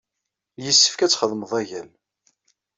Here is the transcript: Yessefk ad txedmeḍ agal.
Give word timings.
Yessefk 0.63 0.99
ad 1.01 1.11
txedmeḍ 1.11 1.51
agal. 1.61 1.89